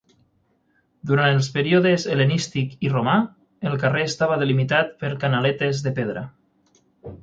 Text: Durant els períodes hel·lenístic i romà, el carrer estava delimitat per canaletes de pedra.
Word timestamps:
Durant 1.11 1.33
els 1.41 1.49
períodes 1.57 2.07
hel·lenístic 2.15 2.75
i 2.89 2.93
romà, 2.95 3.15
el 3.73 3.79
carrer 3.87 4.05
estava 4.09 4.43
delimitat 4.45 5.01
per 5.05 5.17
canaletes 5.27 5.89
de 5.89 5.99
pedra. 6.03 6.31